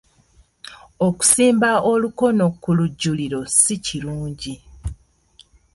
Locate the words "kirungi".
3.85-4.53